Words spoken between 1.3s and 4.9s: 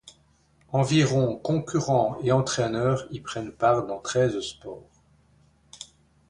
concurrents et entraîneurs y prennent part dans treize sports.